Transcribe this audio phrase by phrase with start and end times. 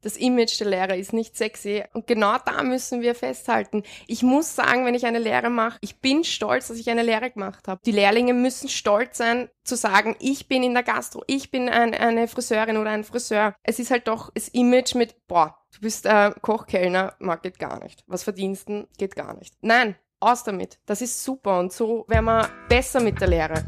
[0.00, 3.82] Das Image der Lehrer ist nicht sexy und genau da müssen wir festhalten.
[4.06, 7.32] Ich muss sagen, wenn ich eine Lehre mache, ich bin stolz, dass ich eine Lehre
[7.32, 7.80] gemacht habe.
[7.84, 11.94] Die Lehrlinge müssen stolz sein, zu sagen, ich bin in der Gastro, ich bin ein,
[11.94, 13.56] eine Friseurin oder ein Friseur.
[13.64, 17.82] Es ist halt doch das Image mit, boah, du bist äh, Kochkellner, mag geht gar
[17.82, 18.04] nicht.
[18.06, 19.56] Was verdiensten, geht gar nicht.
[19.62, 20.78] Nein, aus damit.
[20.86, 23.64] Das ist super und so werden wir besser mit der Lehre.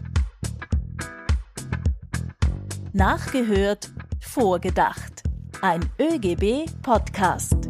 [2.92, 3.90] Nachgehört,
[4.20, 5.24] vorgedacht.
[5.62, 7.68] Ein ÖGB-Podcast.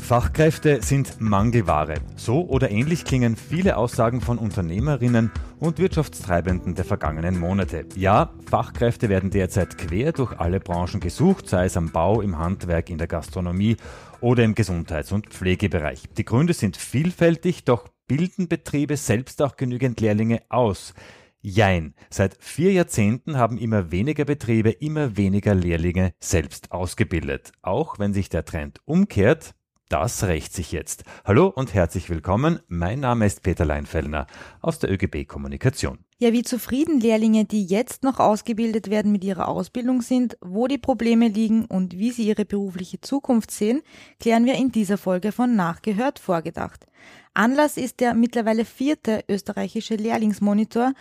[0.00, 1.96] Fachkräfte sind Mangelware.
[2.16, 7.84] So oder ähnlich klingen viele Aussagen von Unternehmerinnen und Wirtschaftstreibenden der vergangenen Monate.
[7.94, 12.88] Ja, Fachkräfte werden derzeit quer durch alle Branchen gesucht, sei es am Bau, im Handwerk,
[12.88, 13.76] in der Gastronomie
[14.22, 16.04] oder im Gesundheits- und Pflegebereich.
[16.16, 20.94] Die Gründe sind vielfältig, doch bilden Betriebe selbst auch genügend Lehrlinge aus.
[21.40, 21.94] Jein.
[22.10, 27.52] Seit vier Jahrzehnten haben immer weniger Betriebe immer weniger Lehrlinge selbst ausgebildet.
[27.62, 29.54] Auch wenn sich der Trend umkehrt,
[29.88, 31.04] das rächt sich jetzt.
[31.24, 32.58] Hallo und herzlich willkommen.
[32.66, 34.26] Mein Name ist Peter Leinfellner
[34.60, 36.00] aus der ÖGB Kommunikation.
[36.18, 40.76] Ja, wie zufrieden Lehrlinge, die jetzt noch ausgebildet werden mit ihrer Ausbildung sind, wo die
[40.76, 43.82] Probleme liegen und wie sie ihre berufliche Zukunft sehen,
[44.18, 46.86] klären wir in dieser Folge von Nachgehört vorgedacht.
[47.32, 50.92] Anlass ist der mittlerweile vierte österreichische Lehrlingsmonitor,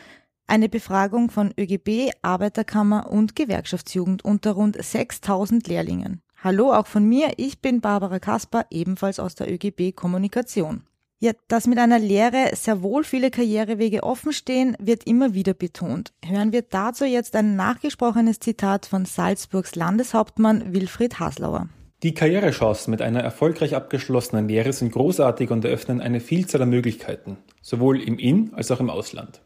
[0.47, 6.21] eine Befragung von ÖGB, Arbeiterkammer und Gewerkschaftsjugend unter rund 6000 Lehrlingen.
[6.43, 10.83] Hallo auch von mir, ich bin Barbara Kasper, ebenfalls aus der ÖGB Kommunikation.
[11.19, 16.13] Ja, dass mit einer Lehre sehr wohl viele Karrierewege offen stehen, wird immer wieder betont.
[16.23, 21.69] Hören wir dazu jetzt ein nachgesprochenes Zitat von Salzburgs Landeshauptmann Wilfried Haslauer.
[22.03, 27.37] Die Karrierechancen mit einer erfolgreich abgeschlossenen Lehre sind großartig und eröffnen eine Vielzahl an Möglichkeiten,
[27.63, 29.41] sowohl im In- als auch im Ausland.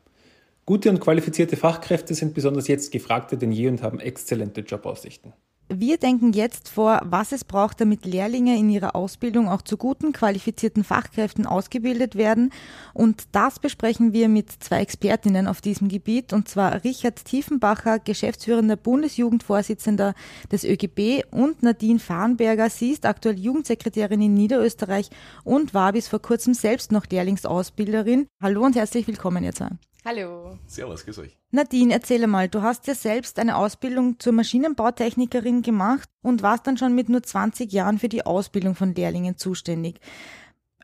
[0.66, 5.34] Gute und qualifizierte Fachkräfte sind besonders jetzt gefragter denn je und haben exzellente Jobaussichten.
[5.73, 10.12] Wir denken jetzt vor, was es braucht, damit Lehrlinge in ihrer Ausbildung auch zu guten,
[10.12, 12.52] qualifizierten Fachkräften ausgebildet werden.
[12.94, 18.75] Und das besprechen wir mit zwei Expertinnen auf diesem Gebiet, und zwar Richard Tiefenbacher, geschäftsführender
[18.75, 20.13] Bundesjugendvorsitzender
[20.52, 22.69] des ÖGB und Nadine Farnberger.
[22.69, 25.09] Sie ist aktuell Jugendsekretärin in Niederösterreich
[25.46, 28.28] und war bis vor kurzem selbst noch Lehrlingsausbilderin.
[28.44, 29.69] Hallo und herzlich willkommen ihr zwei.
[30.03, 30.57] Hallo.
[30.66, 31.38] Servus, grüß euch.
[31.51, 36.78] Nadine, erzähle mal, du hast ja selbst eine Ausbildung zur Maschinenbautechnikerin gemacht und warst dann
[36.78, 40.00] schon mit nur 20 Jahren für die Ausbildung von Lehrlingen zuständig.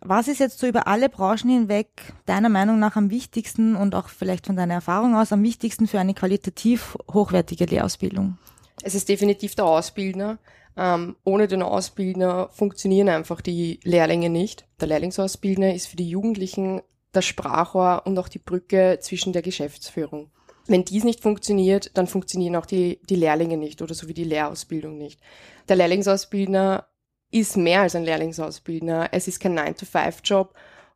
[0.02, 1.90] Was ist jetzt so über alle Branchen hinweg
[2.28, 6.00] deiner Meinung nach am wichtigsten und auch vielleicht von deiner Erfahrung aus am wichtigsten für
[6.00, 8.38] eine qualitativ hochwertige Lehrausbildung?
[8.84, 10.38] Es ist definitiv der Ausbildner.
[10.76, 14.68] Ähm, ohne den Ausbildner funktionieren einfach die Lehrlinge nicht.
[14.80, 16.84] Der Lehrlingsausbildner ist für die Jugendlichen
[17.18, 20.32] das Sprachrohr und auch die Brücke zwischen der Geschäftsführung.
[20.68, 24.24] Wenn dies nicht funktioniert, dann funktionieren auch die, die Lehrlinge nicht oder so wie die
[24.24, 25.20] Lehrausbildung nicht.
[25.68, 26.88] Der Lehrlingsausbildner
[27.32, 29.10] ist mehr als ein Lehrlingsausbildner.
[29.12, 30.54] Es ist kein 9-to-5-Job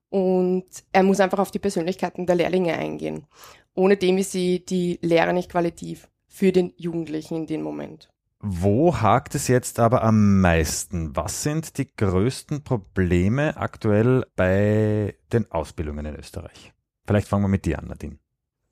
[0.09, 3.27] und er muss einfach auf die Persönlichkeiten der Lehrlinge eingehen.
[3.73, 8.09] Ohne dem ist sie die Lehre nicht qualitativ für den Jugendlichen in dem Moment.
[8.43, 11.15] Wo hakt es jetzt aber am meisten?
[11.15, 16.73] Was sind die größten Probleme aktuell bei den Ausbildungen in Österreich?
[17.05, 18.20] Vielleicht fangen wir mit dir an, Nadine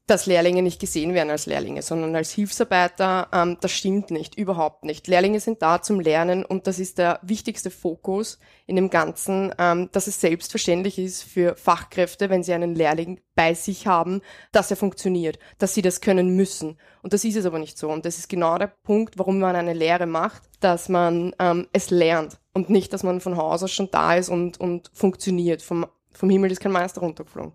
[0.09, 4.84] dass Lehrlinge nicht gesehen werden als Lehrlinge, sondern als Hilfsarbeiter, ähm, das stimmt nicht, überhaupt
[4.84, 5.08] nicht.
[5.08, 9.90] Lehrlinge sind da zum Lernen und das ist der wichtigste Fokus in dem Ganzen, ähm,
[9.92, 14.22] dass es selbstverständlich ist für Fachkräfte, wenn sie einen Lehrling bei sich haben,
[14.52, 16.80] dass er funktioniert, dass sie das können müssen.
[17.03, 17.90] Und das ist es aber nicht so.
[17.90, 21.91] Und das ist genau der Punkt, warum man eine Lehre macht, dass man ähm, es
[21.91, 25.62] lernt und nicht, dass man von Haus aus schon da ist und, und funktioniert.
[25.62, 27.53] Vom, vom Himmel ist kein Meister runtergeflogen.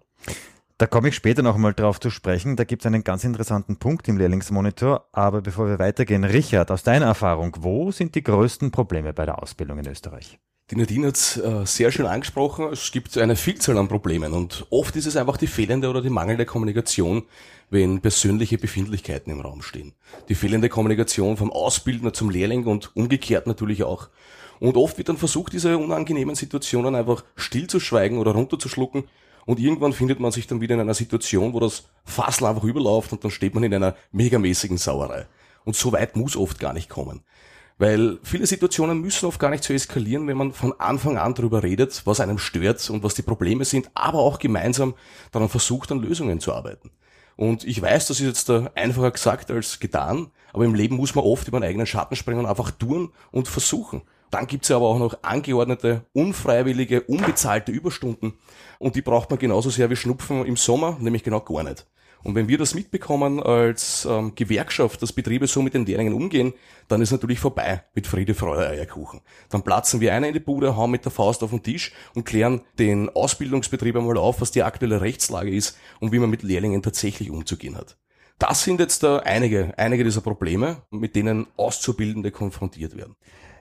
[0.77, 2.57] Da komme ich später noch einmal drauf zu sprechen.
[2.57, 5.07] Da gibt es einen ganz interessanten Punkt im Lehrlingsmonitor.
[5.13, 9.41] Aber bevor wir weitergehen, Richard, aus deiner Erfahrung, wo sind die größten Probleme bei der
[9.41, 10.41] Ausbildung in Österreich?
[10.73, 12.73] Die Nadine hat es äh, sehr schön angesprochen.
[12.73, 16.11] Es gibt eine Vielzahl an Problemen und oft ist es einfach die fehlende oder die
[16.11, 17.23] mangelnde Kommunikation,
[17.71, 19.93] wenn persönliche Befindlichkeiten im Raum stehen.
[20.29, 24.09] Die fehlende Kommunikation vom Ausbildner zum Lehrling und umgekehrt natürlich auch.
[24.59, 29.05] Und oft wird dann versucht, diese unangenehmen Situationen einfach stillzuschweigen oder runterzuschlucken
[29.47, 33.13] und irgendwann findet man sich dann wieder in einer Situation, wo das Fassel einfach überläuft
[33.13, 35.27] und dann steht man in einer megamäßigen Sauerei.
[35.65, 37.23] Und so weit muss oft gar nicht kommen.
[37.77, 41.63] Weil viele Situationen müssen oft gar nicht so eskalieren, wenn man von Anfang an darüber
[41.63, 44.95] redet, was einem stört und was die Probleme sind, aber auch gemeinsam
[45.33, 46.91] daran versucht, an Lösungen zu arbeiten.
[47.37, 51.25] Und ich weiß, das ist jetzt einfacher gesagt als getan, aber im Leben muss man
[51.25, 54.03] oft über den eigenen Schatten springen und einfach tun und versuchen.
[54.35, 58.33] Dann gibt's ja aber auch noch angeordnete, unfreiwillige, unbezahlte Überstunden.
[58.81, 61.87] Und die braucht man genauso sehr wie Schnupfen im Sommer, nämlich genau gar nicht.
[62.25, 66.53] Und wenn wir das mitbekommen als ähm, Gewerkschaft, dass Betriebe so mit den Lehrlingen umgehen,
[66.89, 69.21] dann ist natürlich vorbei mit Friede, Freude, Eierkuchen.
[69.51, 72.25] Dann platzen wir einer in die Bude, hauen mit der Faust auf den Tisch und
[72.25, 76.83] klären den Ausbildungsbetrieb einmal auf, was die aktuelle Rechtslage ist und wie man mit Lehrlingen
[76.83, 77.97] tatsächlich umzugehen hat.
[78.39, 83.17] Das sind jetzt da einige, einige dieser Probleme, mit denen Auszubildende konfrontiert werden.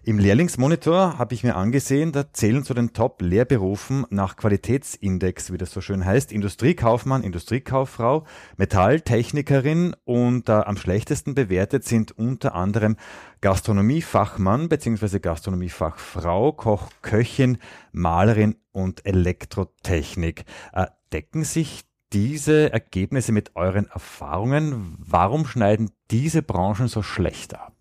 [0.05, 5.71] Im Lehrlingsmonitor habe ich mir angesehen, da zählen zu den Top-Lehrberufen nach Qualitätsindex, wie das
[5.71, 8.25] so schön heißt, Industriekaufmann, Industriekauffrau,
[8.57, 12.97] Metalltechnikerin und äh, am schlechtesten bewertet sind unter anderem
[13.39, 15.19] Gastronomiefachmann bzw.
[15.19, 17.57] Gastronomiefachfrau, Koch, Köchin,
[17.93, 20.43] Malerin und Elektrotechnik.
[20.73, 24.97] Äh, decken sich diese Ergebnisse mit euren Erfahrungen?
[24.99, 27.73] Warum schneiden diese Branchen so schlecht ab?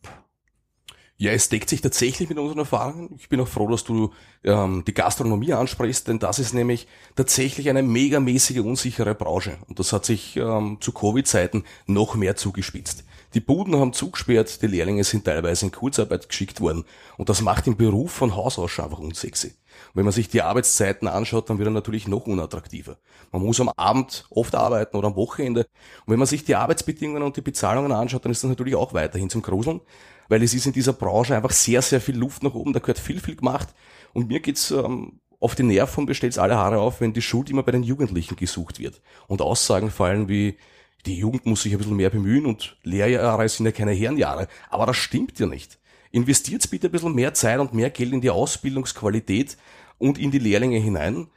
[1.19, 3.14] Ja, es deckt sich tatsächlich mit unseren Erfahrungen.
[3.17, 4.12] Ich bin auch froh, dass du
[4.43, 9.58] ähm, die Gastronomie ansprichst, denn das ist nämlich tatsächlich eine megamäßige unsichere Branche.
[9.69, 13.05] Und das hat sich ähm, zu Covid-Zeiten noch mehr zugespitzt.
[13.34, 16.84] Die Buden haben zugesperrt, die Lehrlinge sind teilweise in Kurzarbeit geschickt worden.
[17.17, 19.49] Und das macht den Beruf von Haus aus schon einfach unsexy.
[19.49, 22.99] Und wenn man sich die Arbeitszeiten anschaut, dann wird er natürlich noch unattraktiver.
[23.31, 25.67] Man muss am Abend oft arbeiten oder am Wochenende.
[26.05, 28.93] Und wenn man sich die Arbeitsbedingungen und die Bezahlungen anschaut, dann ist das natürlich auch
[28.93, 29.81] weiterhin zum Gruseln
[30.32, 32.99] weil es ist in dieser Branche einfach sehr, sehr viel Luft nach oben, da gehört
[32.99, 33.69] viel, viel gemacht.
[34.14, 37.50] Und mir geht's ähm, auf die Nerven und stellt alle Haare auf, wenn die Schuld
[37.50, 39.02] immer bei den Jugendlichen gesucht wird.
[39.26, 40.56] Und Aussagen fallen wie,
[41.06, 44.49] die Jugend muss sich ein bisschen mehr bemühen und Lehrjahre sind ja keine Herrenjahre.
[44.70, 45.78] Aber das stimmt ja nicht.
[46.10, 49.56] Investiert bitte ein bisschen mehr Zeit und mehr Geld in die Ausbildungsqualität
[49.99, 51.28] und in die Lehrlinge hinein,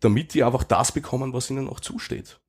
[0.00, 2.40] damit die einfach das bekommen, was ihnen auch zusteht.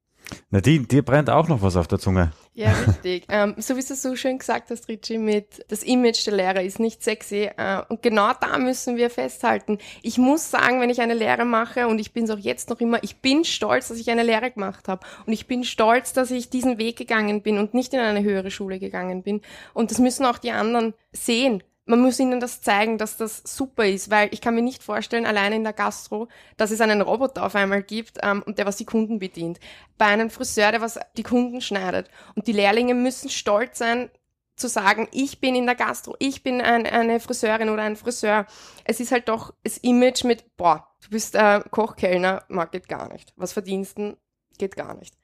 [0.49, 2.31] Nadine, dir brennt auch noch was auf der Zunge.
[2.57, 3.25] Ja, richtig.
[3.29, 6.79] ähm, so wie du so schön gesagt hast, Richie, mit das Image der Lehrer ist
[6.79, 7.49] nicht sexy.
[7.57, 9.77] Äh, und genau da müssen wir festhalten.
[10.01, 12.79] Ich muss sagen, wenn ich eine Lehre mache, und ich bin es auch jetzt noch
[12.79, 15.05] immer, ich bin stolz, dass ich eine Lehre gemacht habe.
[15.25, 18.51] Und ich bin stolz, dass ich diesen Weg gegangen bin und nicht in eine höhere
[18.51, 19.41] Schule gegangen bin.
[19.73, 23.85] Und das müssen auch die anderen sehen man muss ihnen das zeigen, dass das super
[23.85, 26.27] ist, weil ich kann mir nicht vorstellen, alleine in der Gastro,
[26.57, 29.59] dass es einen Roboter auf einmal gibt ähm, und der was die Kunden bedient.
[29.97, 32.09] Bei einem Friseur, der was die Kunden schneidet.
[32.35, 34.09] Und die Lehrlinge müssen stolz sein,
[34.55, 38.45] zu sagen, ich bin in der Gastro, ich bin ein, eine Friseurin oder ein Friseur.
[38.85, 43.11] Es ist halt doch das Image mit, boah, du bist äh, Kochkellner, mag geht gar
[43.11, 43.33] nicht.
[43.35, 44.17] Was verdiensten,
[44.57, 45.17] geht gar nicht.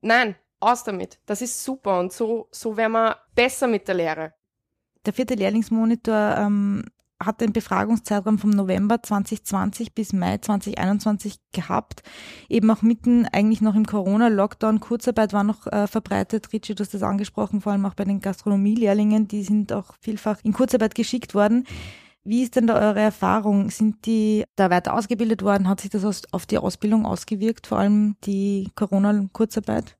[0.00, 1.20] Nein, aus damit.
[1.24, 4.34] Das ist super und so, so wären wir besser mit der Lehre.
[5.06, 6.84] Der vierte Lehrlingsmonitor ähm,
[7.22, 12.02] hat den Befragungszeitraum vom November 2020 bis Mai 2021 gehabt.
[12.48, 14.80] Eben auch mitten eigentlich noch im Corona-Lockdown.
[14.80, 16.52] Kurzarbeit war noch äh, verbreitet.
[16.52, 19.28] Richie, du hast das angesprochen, vor allem auch bei den Gastronomielehrlingen.
[19.28, 21.66] Die sind auch vielfach in Kurzarbeit geschickt worden.
[22.24, 23.70] Wie ist denn da eure Erfahrung?
[23.70, 25.68] Sind die da weiter ausgebildet worden?
[25.68, 29.96] Hat sich das auf die Ausbildung ausgewirkt, vor allem die Corona-Kurzarbeit?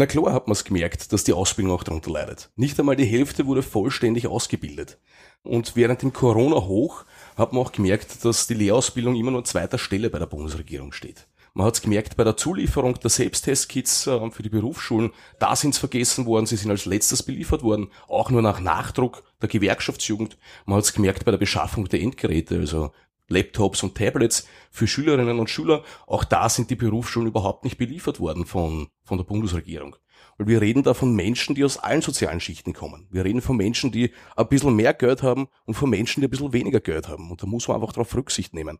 [0.00, 2.48] Na klar hat man es gemerkt, dass die Ausbildung auch darunter leidet.
[2.56, 4.98] Nicht einmal die Hälfte wurde vollständig ausgebildet.
[5.42, 7.04] Und während dem Corona-Hoch
[7.36, 10.92] hat man auch gemerkt, dass die Lehrausbildung immer nur an zweiter Stelle bei der Bundesregierung
[10.92, 11.28] steht.
[11.52, 15.12] Man hat es gemerkt bei der Zulieferung der Selbsttestkits äh, für die Berufsschulen.
[15.38, 19.22] Da sind sie vergessen worden, sie sind als letztes beliefert worden, auch nur nach Nachdruck
[19.42, 20.38] der Gewerkschaftsjugend.
[20.64, 22.92] Man hat es gemerkt bei der Beschaffung der Endgeräte, also
[23.30, 25.84] Laptops und Tablets für Schülerinnen und Schüler.
[26.06, 29.96] Auch da sind die Berufsschulen überhaupt nicht beliefert worden von, von der Bundesregierung.
[30.36, 33.06] Weil wir reden da von Menschen, die aus allen sozialen Schichten kommen.
[33.10, 36.30] Wir reden von Menschen, die ein bisschen mehr Geld haben und von Menschen, die ein
[36.30, 37.30] bisschen weniger Geld haben.
[37.30, 38.78] Und da muss man einfach darauf Rücksicht nehmen.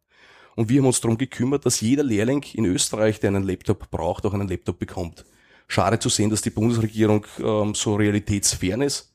[0.56, 4.26] Und wir haben uns darum gekümmert, dass jeder Lehrling in Österreich, der einen Laptop braucht,
[4.26, 5.24] auch einen Laptop bekommt.
[5.68, 9.14] Schade zu sehen, dass die Bundesregierung ähm, so realitätsfern ist,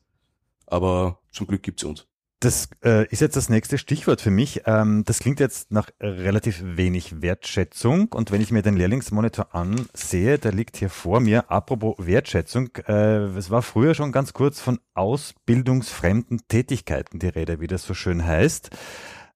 [0.66, 2.06] aber zum Glück gibt's uns.
[2.40, 4.62] Das äh, ist jetzt das nächste Stichwort für mich.
[4.66, 8.12] Ähm, das klingt jetzt nach relativ wenig Wertschätzung.
[8.12, 11.50] Und wenn ich mir den Lehrlingsmonitor ansehe, der liegt hier vor mir.
[11.50, 17.68] Apropos Wertschätzung, äh, es war früher schon ganz kurz von ausbildungsfremden Tätigkeiten die Rede, wie
[17.68, 18.68] das so schön heißt.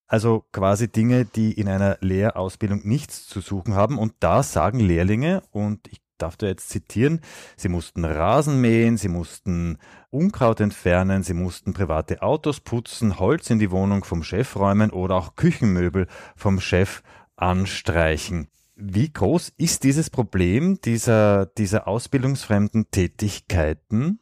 [0.06, 3.96] Also quasi Dinge, die in einer Lehrausbildung nichts zu suchen haben.
[3.98, 7.20] Und da sagen Lehrlinge, und ich darf da jetzt zitieren,
[7.56, 9.78] sie mussten Rasen mähen, sie mussten
[10.10, 15.16] Unkraut entfernen, sie mussten private Autos putzen, Holz in die Wohnung vom Chef räumen oder
[15.16, 17.02] auch Küchenmöbel vom Chef
[17.36, 18.48] anstreichen.
[18.74, 24.20] Wie groß ist dieses Problem dieser, dieser ausbildungsfremden Tätigkeiten?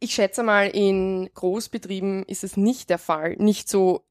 [0.00, 3.36] Ich schätze mal, in Großbetrieben ist es nicht der Fall.
[3.38, 4.04] Nicht so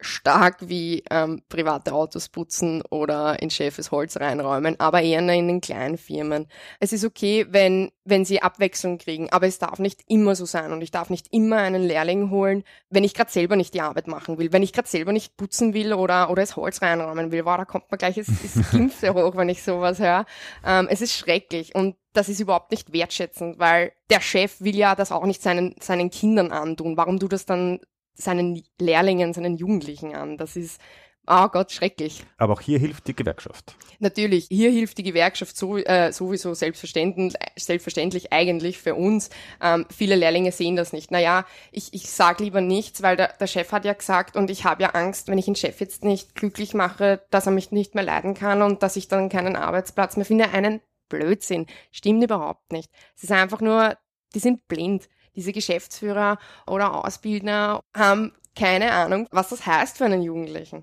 [0.00, 5.60] stark wie ähm, private Autos putzen oder in Chefes Holz reinräumen, aber eher in den
[5.60, 6.46] kleinen Firmen.
[6.80, 10.72] Es ist okay, wenn, wenn sie Abwechslung kriegen, aber es darf nicht immer so sein
[10.72, 14.06] und ich darf nicht immer einen Lehrling holen, wenn ich gerade selber nicht die Arbeit
[14.06, 17.44] machen will, wenn ich gerade selber nicht putzen will oder, oder das Holz reinräumen will.
[17.44, 20.26] Wow, da kommt man gleich das, das Gimpfe hoch, wenn ich sowas höre.
[20.64, 24.94] Ähm, es ist schrecklich und das ist überhaupt nicht wertschätzend, weil der Chef will ja
[24.94, 26.96] das auch nicht seinen, seinen Kindern antun.
[26.96, 27.80] Warum tut das dann
[28.16, 30.36] seinen Lehrlingen, seinen Jugendlichen an?
[30.36, 30.80] Das ist,
[31.26, 32.24] oh Gott, schrecklich.
[32.38, 33.76] Aber auch hier hilft die Gewerkschaft.
[33.98, 39.30] Natürlich, hier hilft die Gewerkschaft so, äh, sowieso selbstverständlich, selbstverständlich eigentlich für uns.
[39.62, 41.10] Ähm, viele Lehrlinge sehen das nicht.
[41.10, 44.64] Naja, ich, ich sage lieber nichts, weil der, der Chef hat ja gesagt und ich
[44.64, 47.94] habe ja Angst, wenn ich den Chef jetzt nicht glücklich mache, dass er mich nicht
[47.94, 50.50] mehr leiden kann und dass ich dann keinen Arbeitsplatz mehr finde.
[50.50, 51.66] Einen Blödsinn.
[51.92, 52.90] Stimmt überhaupt nicht.
[53.16, 53.96] Es ist einfach nur,
[54.34, 55.08] die sind blind.
[55.36, 60.82] Diese Geschäftsführer oder Ausbildner haben keine Ahnung, was das heißt für einen Jugendlichen,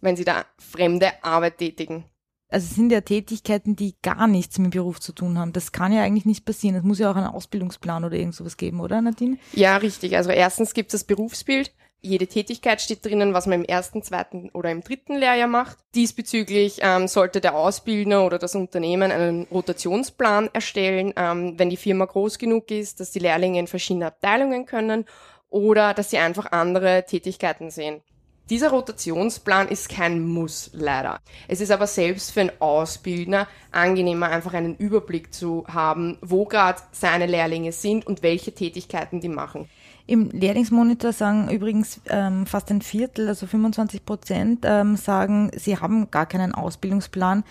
[0.00, 2.04] wenn sie da fremde Arbeit tätigen.
[2.48, 5.52] Also es sind ja Tätigkeiten, die gar nichts mit dem Beruf zu tun haben.
[5.52, 6.74] Das kann ja eigentlich nicht passieren.
[6.74, 9.38] Es muss ja auch einen Ausbildungsplan oder irgend sowas geben, oder Nadine?
[9.52, 10.16] Ja, richtig.
[10.16, 14.50] Also erstens gibt es das Berufsbild, jede Tätigkeit steht drinnen, was man im ersten, zweiten
[14.50, 15.78] oder im dritten Lehrjahr macht.
[15.94, 22.06] Diesbezüglich ähm, sollte der Ausbildner oder das Unternehmen einen Rotationsplan erstellen, ähm, wenn die Firma
[22.06, 25.04] groß genug ist, dass die Lehrlinge in verschiedene Abteilungen können
[25.50, 28.02] oder dass sie einfach andere Tätigkeiten sehen.
[28.50, 31.20] Dieser Rotationsplan ist kein Muss, leider.
[31.46, 36.82] Es ist aber selbst für einen Ausbildner angenehmer, einfach einen Überblick zu haben, wo gerade
[36.90, 39.68] seine Lehrlinge sind und welche Tätigkeiten die machen.
[40.06, 46.10] Im Lehrlingsmonitor sagen übrigens ähm, fast ein Viertel, also 25 Prozent, ähm, sagen, sie haben
[46.10, 47.44] gar keinen Ausbildungsplan.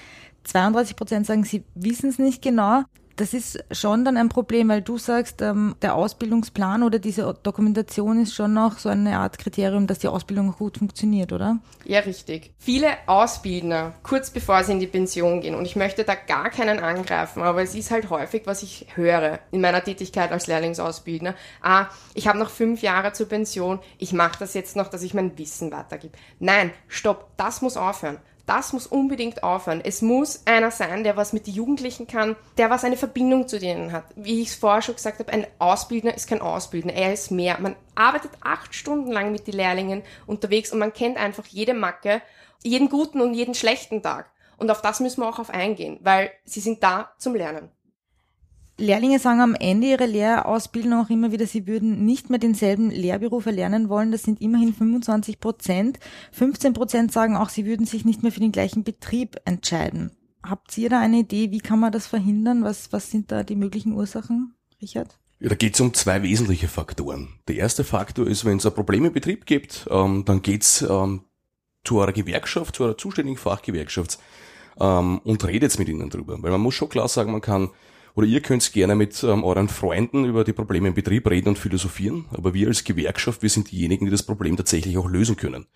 [0.44, 2.84] 32 Prozent sagen, sie wissen es nicht genau
[3.20, 8.22] das ist schon dann ein Problem, weil du sagst, ähm, der Ausbildungsplan oder diese Dokumentation
[8.22, 11.58] ist schon noch so eine Art Kriterium, dass die Ausbildung gut funktioniert, oder?
[11.84, 12.54] Ja, richtig.
[12.58, 16.80] Viele Ausbildner, kurz bevor sie in die Pension gehen, und ich möchte da gar keinen
[16.80, 21.36] angreifen, aber es ist halt häufig, was ich höre in meiner Tätigkeit als Lehrlingsausbildner.
[21.62, 25.14] Ah, ich habe noch fünf Jahre zur Pension, ich mache das jetzt noch, dass ich
[25.14, 26.18] mein Wissen weitergebe.
[26.40, 28.20] Nein, stopp, das muss aufhören.
[28.50, 29.80] Das muss unbedingt aufhören.
[29.84, 33.60] Es muss einer sein, der was mit den Jugendlichen kann, der was eine Verbindung zu
[33.60, 34.06] denen hat.
[34.16, 37.60] Wie ich es vorher schon gesagt habe, ein Ausbildner ist kein Ausbildner, er ist mehr.
[37.60, 42.24] Man arbeitet acht Stunden lang mit den Lehrlingen unterwegs und man kennt einfach jede Macke,
[42.64, 44.32] jeden guten und jeden schlechten Tag.
[44.58, 47.70] Und auf das müssen wir auch auf eingehen, weil sie sind da zum Lernen.
[48.80, 53.46] Lehrlinge sagen am Ende ihrer Lehrausbildung auch immer wieder, sie würden nicht mehr denselben Lehrberuf
[53.46, 54.12] erlernen wollen.
[54.12, 56.00] Das sind immerhin 25 Prozent.
[56.32, 60.12] 15 Prozent sagen auch, sie würden sich nicht mehr für den gleichen Betrieb entscheiden.
[60.42, 62.64] Habt ihr da eine Idee, wie kann man das verhindern?
[62.64, 65.20] Was, was sind da die möglichen Ursachen, Richard?
[65.40, 67.40] Ja, da geht es um zwei wesentliche Faktoren.
[67.48, 71.24] Der erste Faktor ist, wenn es ein Problem im Betrieb gibt, ähm, dann geht's ähm,
[71.84, 74.20] zu eurer Gewerkschaft, zu eurer zuständigen Fachgewerkschaft
[74.80, 76.42] ähm, und redet mit ihnen drüber.
[76.42, 77.70] Weil man muss schon klar sagen, man kann
[78.16, 81.60] oder ihr könnt gerne mit ähm, euren Freunden über die Probleme im Betrieb reden und
[81.60, 85.68] philosophieren, aber wir als Gewerkschaft, wir sind diejenigen, die das Problem tatsächlich auch lösen können.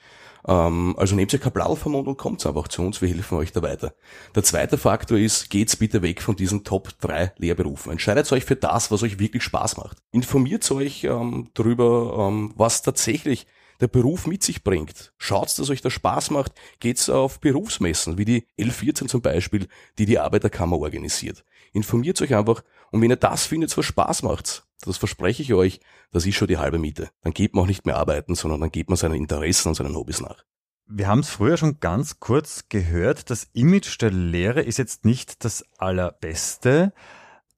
[0.48, 3.38] Ähm, also nehmt ihr kein Blau vom Mund und kommt einfach zu uns, wir helfen
[3.38, 3.94] euch da weiter.
[4.36, 7.92] Der zweite Faktor ist, geht's bitte weg von diesen Top 3 Lehrberufen.
[7.92, 9.98] Entscheidet euch für das, was euch wirklich Spaß macht.
[10.12, 13.48] Informiert euch ähm, darüber, ähm, was tatsächlich
[13.84, 15.14] der Beruf mit sich bringt.
[15.18, 16.54] Schaut, dass euch das Spaß macht.
[16.80, 19.68] Geht's auf Berufsmessen, wie die L14 zum Beispiel,
[20.00, 21.44] die die Arbeiterkammer organisiert.
[21.74, 25.82] Informiert euch einfach und wenn ihr das findet, was Spaß macht, das verspreche ich euch,
[26.12, 27.10] das ist schon die halbe Miete.
[27.24, 29.96] Dann geht man auch nicht mehr arbeiten, sondern dann geht man seinen Interessen und seinen
[29.96, 30.46] Hobbys nach.
[30.86, 35.44] Wir haben es früher schon ganz kurz gehört, das Image der Lehre ist jetzt nicht
[35.44, 36.94] das allerbeste.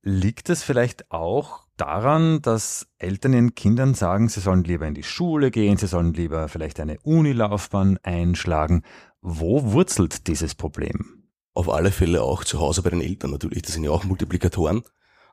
[0.01, 5.03] Liegt es vielleicht auch daran, dass Eltern ihren Kindern sagen, sie sollen lieber in die
[5.03, 8.83] Schule gehen, sie sollen lieber vielleicht eine Unilaufbahn einschlagen?
[9.21, 11.25] Wo wurzelt dieses Problem?
[11.55, 13.63] auf alle Fälle auch zu Hause bei den Eltern natürlich.
[13.63, 14.83] Das sind ja auch Multiplikatoren.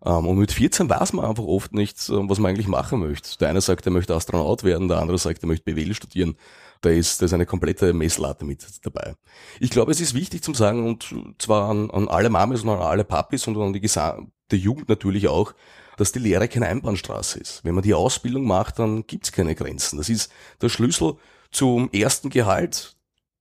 [0.04, 3.36] Ähm, und mit 14 weiß man einfach oft nicht, ähm, was man eigentlich machen möchte.
[3.38, 6.36] Der eine sagt, er möchte Astronaut werden, der andere sagt, er möchte BWL studieren.
[6.80, 9.14] Da ist, da ist eine komplette Messlatte mit dabei.
[9.60, 12.80] Ich glaube, es ist wichtig zu sagen, und zwar an, an alle Mamis und an
[12.80, 15.54] alle Papis und an die gesamte Jugend natürlich auch,
[16.02, 17.64] dass die Lehre keine Einbahnstraße ist.
[17.64, 19.98] Wenn man die Ausbildung macht, dann gibt's keine Grenzen.
[19.98, 21.14] Das ist der Schlüssel
[21.52, 22.96] zum ersten Gehalt,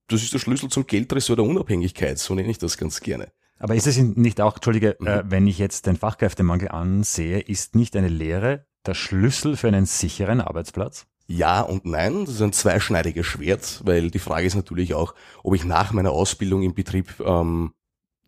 [0.06, 3.32] das ist der Schlüssel zum Geldressort der Unabhängigkeit, so nenne ich das ganz gerne.
[3.58, 5.06] Aber ist es nicht auch, Entschuldige, mhm.
[5.06, 9.86] äh, wenn ich jetzt den Fachkräftemangel ansehe, ist nicht eine Lehre der Schlüssel für einen
[9.86, 11.06] sicheren Arbeitsplatz?
[11.26, 15.54] Ja und nein, das ist ein zweischneidiges Schwert, weil die Frage ist natürlich auch, ob
[15.54, 17.72] ich nach meiner Ausbildung im Betrieb ähm,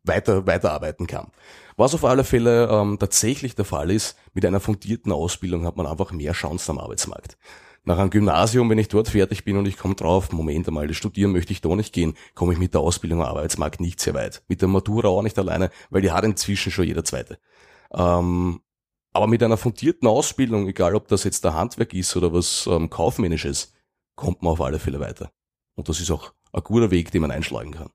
[0.04, 1.30] weiter weiterarbeiten kann.
[1.76, 5.86] Was auf alle Fälle ähm, tatsächlich der Fall ist, mit einer fundierten Ausbildung hat man
[5.86, 7.36] einfach mehr Chancen am Arbeitsmarkt
[7.84, 10.96] nach einem Gymnasium, wenn ich dort fertig bin und ich komme drauf, Moment einmal, das
[10.96, 14.14] studieren möchte ich da nicht gehen, komme ich mit der Ausbildung am Arbeitsmarkt nicht sehr
[14.14, 14.42] weit.
[14.48, 17.38] Mit der Matura auch nicht alleine, weil die hat inzwischen schon jeder Zweite.
[17.92, 18.60] Ähm,
[19.12, 22.90] aber mit einer fundierten Ausbildung, egal ob das jetzt der Handwerk ist oder was ähm,
[22.90, 23.72] kaufmännisches,
[24.16, 25.30] kommt man auf alle Fälle weiter.
[25.76, 27.90] Und das ist auch ein guter Weg, den man einschlagen kann.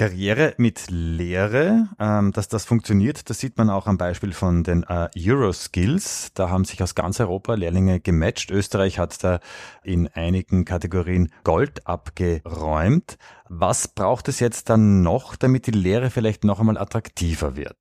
[0.00, 4.82] Karriere mit Lehre, ähm, dass das funktioniert, das sieht man auch am Beispiel von den
[4.84, 6.32] äh, Euroskills.
[6.32, 8.50] Da haben sich aus ganz Europa Lehrlinge gematcht.
[8.50, 9.40] Österreich hat da
[9.84, 13.18] in einigen Kategorien Gold abgeräumt.
[13.50, 17.76] Was braucht es jetzt dann noch, damit die Lehre vielleicht noch einmal attraktiver wird?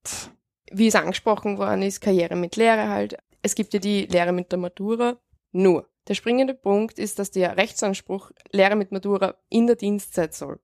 [0.73, 3.15] Wie es angesprochen worden ist, Karriere mit Lehre halt.
[3.43, 5.15] Es gibt ja die Lehre mit der Matura.
[5.53, 10.59] Nur, der springende Punkt ist, dass der Rechtsanspruch Lehre mit Matura in der Dienstzeit soll.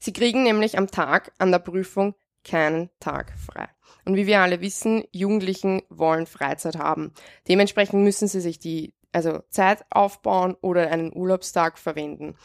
[0.00, 3.68] Sie kriegen nämlich am Tag an der Prüfung keinen Tag frei.
[4.04, 7.12] Und wie wir alle wissen, Jugendlichen wollen Freizeit haben.
[7.48, 12.36] Dementsprechend müssen sie sich die also Zeit aufbauen oder einen Urlaubstag verwenden.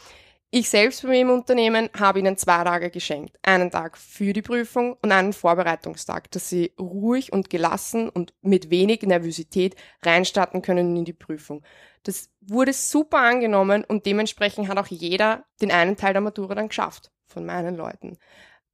[0.50, 3.36] Ich selbst bei mir im Unternehmen habe ihnen zwei Tage geschenkt.
[3.42, 8.70] Einen Tag für die Prüfung und einen Vorbereitungstag, dass sie ruhig und gelassen und mit
[8.70, 11.62] wenig Nervosität reinstarten können in die Prüfung.
[12.06, 16.68] Das wurde super angenommen und dementsprechend hat auch jeder den einen Teil der Matura dann
[16.68, 18.16] geschafft von meinen Leuten.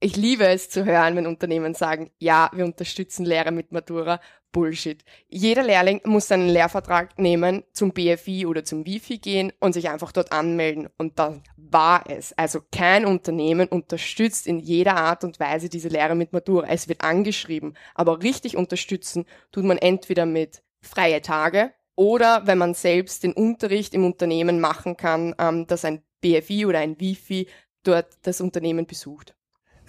[0.00, 4.20] Ich liebe es zu hören, wenn Unternehmen sagen, ja, wir unterstützen Lehrer mit Matura.
[4.50, 5.02] Bullshit.
[5.28, 10.12] Jeder Lehrling muss seinen Lehrvertrag nehmen, zum BFI oder zum Wifi gehen und sich einfach
[10.12, 10.90] dort anmelden.
[10.98, 12.36] Und dann war es.
[12.36, 16.66] Also kein Unternehmen unterstützt in jeder Art und Weise diese Lehre mit Matura.
[16.68, 17.74] Es wird angeschrieben.
[17.94, 23.94] Aber richtig unterstützen tut man entweder mit freie Tage oder wenn man selbst den Unterricht
[23.94, 27.48] im Unternehmen machen kann, ähm, dass ein BFI oder ein Wifi
[27.82, 29.34] dort das Unternehmen besucht.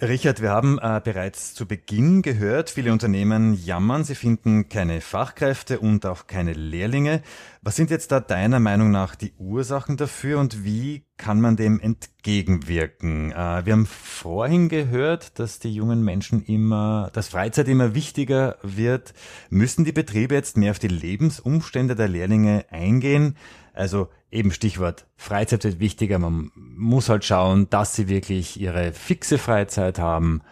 [0.02, 5.78] Richard, wir haben äh, bereits zu Beginn gehört, viele Unternehmen jammern, sie finden keine Fachkräfte
[5.78, 7.22] und auch keine Lehrlinge.
[7.62, 11.78] Was sind jetzt da deiner Meinung nach die Ursachen dafür und wie kann man dem
[11.78, 13.30] entgegenwirken?
[13.30, 19.14] Äh, wir haben vorhin gehört, dass die jungen Menschen immer, dass Freizeit immer wichtiger wird.
[19.48, 23.36] Müssen die Betriebe jetzt mehr auf die Lebensumstände der Lehrlinge eingehen?
[23.72, 26.18] Also eben Stichwort Freizeit wird wichtiger.
[26.18, 30.42] Man muss halt schauen, dass sie wirklich ihre fixe Freizeit haben.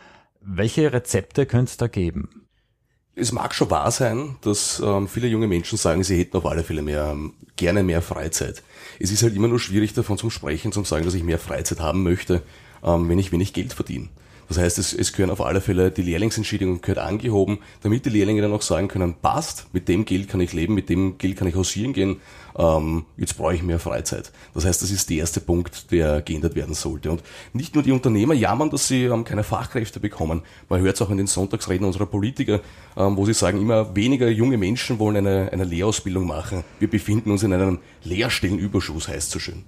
[0.40, 2.46] Welche Rezepte könnte es da geben?
[3.14, 6.64] Es mag schon wahr sein, dass ähm, viele junge Menschen sagen, sie hätten auf alle
[6.64, 8.62] Fälle mehr, ähm, gerne mehr Freizeit.
[8.98, 11.80] Es ist halt immer nur schwierig davon zu sprechen, zu sagen, dass ich mehr Freizeit
[11.80, 12.42] haben möchte,
[12.82, 14.08] ähm, wenn ich wenig Geld verdiene.
[14.48, 18.42] Das heißt, es, es gehören auf alle Fälle, die Lehrlingsentschädigung gehört angehoben, damit die Lehrlinge
[18.42, 21.48] dann auch sagen können, passt, mit dem Geld kann ich leben, mit dem Geld kann
[21.48, 22.20] ich hausieren gehen,
[22.56, 24.32] ähm, jetzt brauche ich mehr Freizeit.
[24.54, 27.10] Das heißt, das ist der erste Punkt, der geändert werden sollte.
[27.10, 30.42] Und nicht nur die Unternehmer jammern, dass sie ähm, keine Fachkräfte bekommen.
[30.68, 32.60] Man hört es auch in den Sonntagsreden unserer Politiker,
[32.96, 36.64] ähm, wo sie sagen, immer weniger junge Menschen wollen eine, eine Lehrausbildung machen.
[36.78, 39.64] Wir befinden uns in einem Lehrstellenüberschuss, heißt so schön.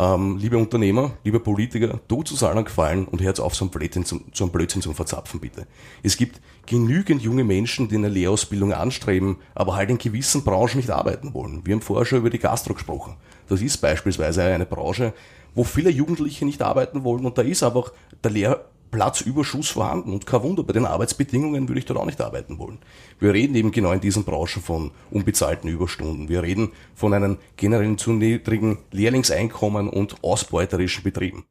[0.00, 4.06] Ähm, liebe Unternehmer, liebe Politiker, tut uns allen gefallen und hört auf, so ein Blödsinn
[4.06, 5.66] zum, so Blödsinn zum Verzapfen, bitte.
[6.02, 10.88] Es gibt genügend junge Menschen, die eine Lehrausbildung anstreben, aber halt in gewissen Branchen nicht
[10.88, 11.66] arbeiten wollen.
[11.66, 13.16] Wir haben vorher schon über die Gastro gesprochen.
[13.50, 15.12] Das ist beispielsweise eine Branche,
[15.54, 17.92] wo viele Jugendliche nicht arbeiten wollen und da ist einfach
[18.24, 22.20] der Lehr Platzüberschuss vorhanden und kein Wunder, bei den Arbeitsbedingungen würde ich dort auch nicht
[22.20, 22.78] arbeiten wollen.
[23.18, 26.28] Wir reden eben genau in diesen Branchen von unbezahlten Überstunden.
[26.28, 31.44] Wir reden von einem generell zu niedrigen Lehrlingseinkommen und ausbeuterischen Betrieben.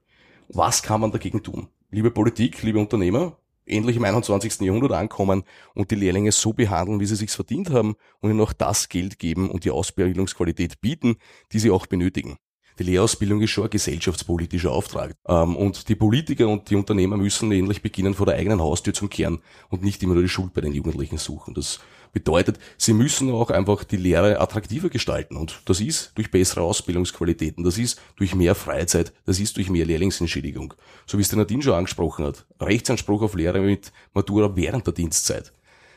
[0.50, 1.68] Was kann man dagegen tun?
[1.92, 4.62] Liebe Politik, liebe Unternehmer, endlich im 21.
[4.62, 8.54] Jahrhundert ankommen und die Lehrlinge so behandeln, wie sie sich's verdient haben und ihnen auch
[8.54, 11.18] das Geld geben und die Ausbildungsqualität bieten,
[11.52, 12.38] die sie auch benötigen
[12.80, 15.14] die Lehrausbildung ist schon ein gesellschaftspolitischer Auftrag.
[15.28, 19.08] Ähm, und die Politiker und die Unternehmer müssen endlich beginnen, vor der eigenen Haustür zu
[19.08, 19.40] kehren
[19.70, 21.54] und nicht immer nur die Schuld bei den Jugendlichen suchen.
[21.54, 21.80] Das
[22.12, 25.36] bedeutet, sie müssen auch einfach die Lehre attraktiver gestalten.
[25.36, 29.86] Und das ist durch bessere Ausbildungsqualitäten, das ist durch mehr Freizeit, das ist durch mehr
[29.86, 30.74] Lehrlingsentschädigung.
[31.06, 32.46] So wie es der Nadine schon angesprochen hat.
[32.60, 35.54] Rechtsanspruch auf Lehre mit Matura während der Dienstzeit.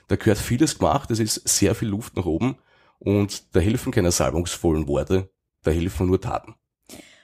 [0.09, 2.57] Da gehört vieles gemacht, es ist sehr viel Luft nach oben
[2.99, 5.31] und da helfen keine salbungsvollen Worte,
[5.63, 6.55] da helfen nur Taten.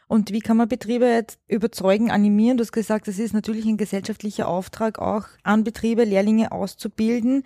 [0.09, 2.57] Und wie kann man Betriebe jetzt überzeugen, animieren?
[2.57, 7.45] Du hast gesagt, es ist natürlich ein gesellschaftlicher Auftrag, auch an Betriebe Lehrlinge auszubilden.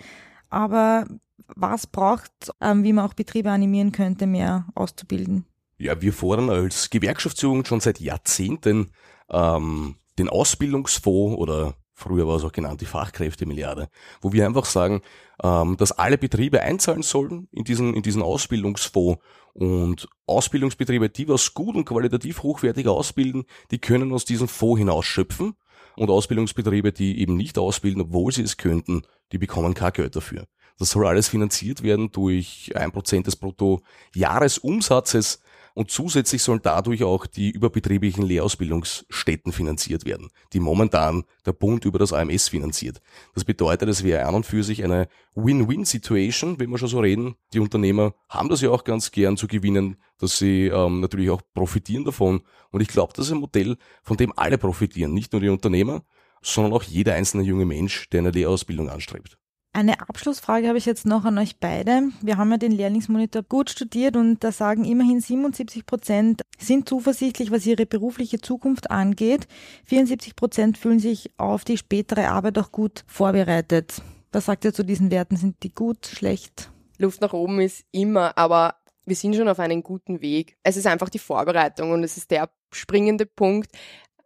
[0.49, 1.07] Aber
[1.49, 5.45] was braucht ähm, wie man auch Betriebe animieren könnte, mehr auszubilden?
[5.77, 8.93] Ja, wir fordern als Gewerkschaftsjugend schon seit Jahrzehnten
[9.29, 13.89] ähm, den Ausbildungsfonds oder früher war es auch genannt die Fachkräftemilliarde,
[14.21, 15.03] wo wir einfach sagen,
[15.43, 19.21] ähm, dass alle Betriebe einzahlen sollen in diesen, in diesen Ausbildungsfonds
[19.55, 25.55] und Ausbildungsbetriebe, die was gut und qualitativ hochwertig ausbilden, die können aus diesem Fonds hinausschöpfen
[25.97, 30.47] und Ausbildungsbetriebe, die eben nicht ausbilden, obwohl sie es könnten, die bekommen kein Geld dafür.
[30.79, 35.43] Das soll alles finanziert werden durch ein Prozent des Bruttojahresumsatzes
[35.75, 41.99] und zusätzlich sollen dadurch auch die überbetrieblichen Lehrausbildungsstätten finanziert werden, die momentan der Bund über
[41.99, 43.01] das AMS finanziert.
[43.35, 47.37] Das bedeutet, es wäre an und für sich eine Win-Win-Situation, wenn wir schon so reden.
[47.53, 51.43] Die Unternehmer haben das ja auch ganz gern zu gewinnen, dass sie ähm, natürlich auch
[51.55, 52.43] profitieren davon.
[52.71, 56.03] Und ich glaube, das ist ein Modell, von dem alle profitieren, nicht nur die Unternehmer,
[56.43, 59.39] sondern auch jeder einzelne junge Mensch, der eine Lehrausbildung anstrebt.
[59.75, 62.11] Eine Abschlussfrage habe ich jetzt noch an euch beide.
[62.21, 67.51] Wir haben ja den Lehrlingsmonitor gut studiert und da sagen immerhin 77 Prozent sind zuversichtlich,
[67.51, 69.49] was ihre berufliche Zukunft angeht.
[69.87, 74.03] 74 Prozent fühlen sich auf die spätere Arbeit auch gut vorbereitet.
[74.31, 75.37] Was sagt ihr zu diesen Werten?
[75.37, 76.71] Sind die gut, schlecht?
[76.99, 78.75] Luft nach oben ist immer, aber
[79.07, 80.59] wir sind schon auf einem guten Weg.
[80.63, 83.71] Es ist einfach die Vorbereitung und es ist der springende Punkt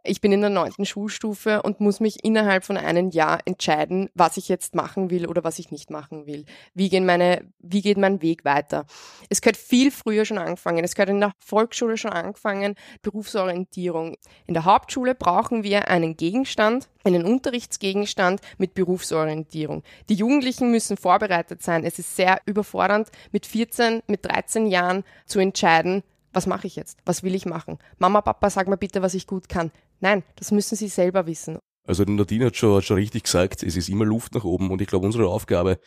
[0.06, 4.36] ich bin in der neunten Schulstufe und muss mich innerhalb von einem Jahr entscheiden, was
[4.36, 6.44] ich jetzt machen will oder was ich nicht machen will.
[6.74, 8.86] Wie, gehen meine, wie geht mein Weg weiter?
[9.28, 10.84] Es gehört viel früher schon angefangen.
[10.84, 14.16] Es gehört in der Volksschule schon angefangen, Berufsorientierung.
[14.46, 19.82] In der Hauptschule brauchen wir einen Gegenstand, einen Unterrichtsgegenstand mit Berufsorientierung.
[20.08, 21.84] Die Jugendlichen müssen vorbereitet sein.
[21.84, 26.02] Es ist sehr überfordernd, mit 14, mit 13 Jahren zu entscheiden,
[26.36, 26.98] was mache ich jetzt?
[27.06, 27.78] Was will ich machen?
[27.98, 29.72] Mama, Papa, sag mir bitte, was ich gut kann.
[30.00, 31.58] Nein, das müssen sie selber wissen.
[31.86, 34.88] Also Nadine hat schon, schon richtig gesagt, es ist immer Luft nach oben und ich
[34.88, 35.78] glaube, unsere Aufgabe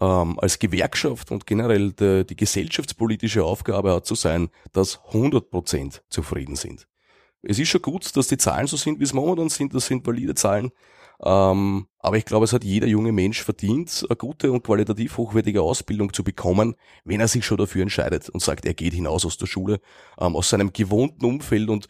[0.00, 6.02] ähm, als Gewerkschaft und generell de, die gesellschaftspolitische Aufgabe hat zu sein, dass 100 Prozent
[6.08, 6.86] zufrieden sind.
[7.42, 10.06] Es ist schon gut, dass die Zahlen so sind, wie es momentan sind, das sind
[10.06, 10.70] valide Zahlen,
[11.20, 15.62] ähm, aber ich glaube, es hat jeder junge Mensch verdient, eine gute und qualitativ hochwertige
[15.62, 19.36] Ausbildung zu bekommen, wenn er sich schon dafür entscheidet und sagt, er geht hinaus aus
[19.36, 19.80] der Schule,
[20.20, 21.88] ähm, aus seinem gewohnten Umfeld und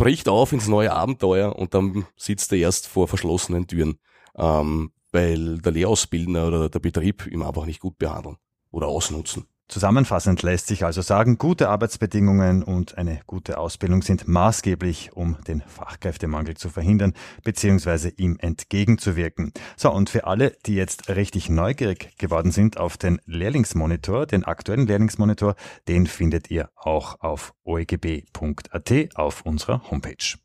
[0.00, 3.98] bricht auf ins neue Abenteuer und dann sitzt er erst vor verschlossenen Türen,
[4.34, 8.38] ähm, weil der Lehrausbildner oder der Betrieb ihm einfach nicht gut behandeln
[8.70, 9.44] oder ausnutzen.
[9.70, 15.62] Zusammenfassend lässt sich also sagen, gute Arbeitsbedingungen und eine gute Ausbildung sind maßgeblich, um den
[15.64, 18.10] Fachkräftemangel zu verhindern bzw.
[18.16, 19.52] ihm entgegenzuwirken.
[19.76, 24.88] So, und für alle, die jetzt richtig neugierig geworden sind auf den Lehrlingsmonitor, den aktuellen
[24.88, 25.54] Lehrlingsmonitor,
[25.86, 30.36] den findet ihr auch auf oegb.at auf unserer Homepage.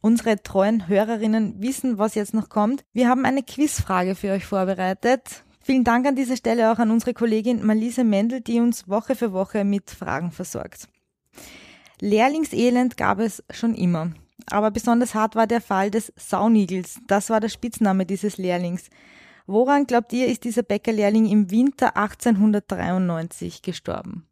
[0.00, 2.84] Unsere treuen Hörerinnen wissen, was jetzt noch kommt.
[2.92, 5.44] Wir haben eine Quizfrage für euch vorbereitet.
[5.66, 9.32] Vielen Dank an dieser Stelle auch an unsere Kollegin Malise Mendel, die uns Woche für
[9.32, 10.86] Woche mit Fragen versorgt.
[12.00, 14.12] Lehrlingselend gab es schon immer.
[14.48, 17.00] Aber besonders hart war der Fall des Saunigels.
[17.08, 18.90] Das war der Spitzname dieses Lehrlings.
[19.48, 24.28] Woran glaubt ihr, ist dieser Bäckerlehrling im Winter 1893 gestorben?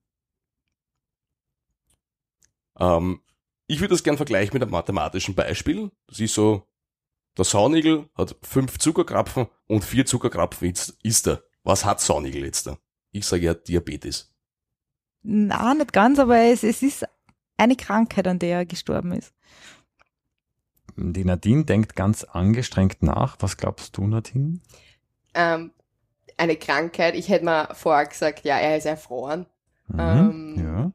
[2.78, 3.20] Ähm,
[3.66, 5.90] ich würde das gern vergleichen mit einem mathematischen Beispiel.
[6.06, 6.62] Das ist so
[7.36, 11.42] der Saunigel hat fünf Zuckerkrapfen und vier Zuckerkrapfen isst er.
[11.62, 12.78] Was hat Saunigel jetzt da?
[13.10, 14.34] Ich sage ja Diabetes.
[15.22, 17.06] Na, nicht ganz, aber es, es ist
[17.56, 19.32] eine Krankheit, an der er gestorben ist.
[20.96, 23.36] Die Nadine denkt ganz angestrengt nach.
[23.40, 24.60] Was glaubst du, Nadine?
[25.34, 25.72] Ähm,
[26.36, 27.14] eine Krankheit.
[27.14, 29.46] Ich hätte mal vorher gesagt, ja, er ist erfroren.
[29.88, 30.92] Mhm, ähm, ja.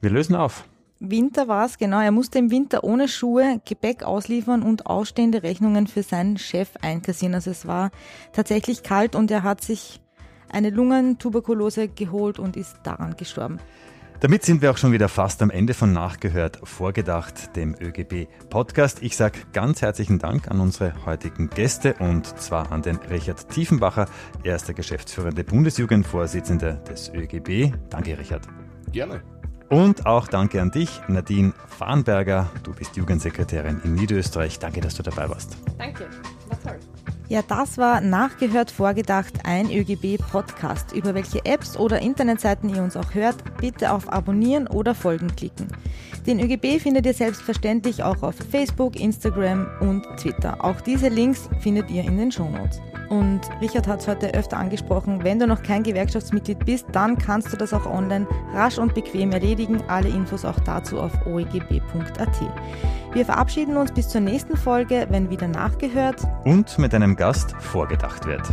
[0.00, 0.64] Wir lösen auf.
[1.00, 2.00] Winter war es, genau.
[2.00, 7.34] Er musste im Winter ohne Schuhe Gepäck ausliefern und ausstehende Rechnungen für seinen Chef einkassieren.
[7.34, 7.90] Also es war
[8.32, 10.02] tatsächlich kalt und er hat sich
[10.50, 13.58] eine Lungentuberkulose geholt und ist daran gestorben.
[14.20, 19.02] Damit sind wir auch schon wieder fast am Ende von Nachgehört vorgedacht, dem ÖGB-Podcast.
[19.02, 24.04] Ich sage ganz herzlichen Dank an unsere heutigen Gäste und zwar an den Richard Tiefenbacher,
[24.44, 27.72] erster geschäftsführende Bundesjugendvorsitzender des ÖGB.
[27.88, 28.46] Danke, Richard.
[28.92, 29.22] Gerne.
[29.70, 32.50] Und auch danke an dich, Nadine Farnberger.
[32.64, 34.58] Du bist Jugendsekretärin in Niederösterreich.
[34.58, 35.56] Danke, dass du dabei warst.
[35.78, 36.08] Danke,
[36.48, 36.78] war toll.
[37.28, 40.90] Ja, das war Nachgehört Vorgedacht, ein ÖGB-Podcast.
[40.90, 45.68] Über welche Apps oder Internetseiten ihr uns auch hört, bitte auf Abonnieren oder Folgen klicken.
[46.26, 50.64] Den ÖGB findet ihr selbstverständlich auch auf Facebook, Instagram und Twitter.
[50.64, 52.80] Auch diese Links findet ihr in den Shownotes.
[53.10, 57.52] Und Richard hat es heute öfter angesprochen, wenn du noch kein Gewerkschaftsmitglied bist, dann kannst
[57.52, 59.82] du das auch online rasch und bequem erledigen.
[59.88, 62.40] Alle Infos auch dazu auf oegb.at.
[63.12, 68.26] Wir verabschieden uns bis zur nächsten Folge, wenn wieder nachgehört und mit einem Gast vorgedacht
[68.26, 68.48] wird.